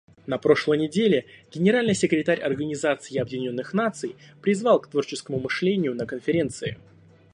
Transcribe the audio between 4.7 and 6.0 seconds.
к творческому мышлению